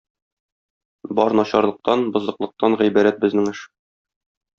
[1.19, 3.63] Бар начарлыктан, бозыклыктан гыйбарәт безнең эш.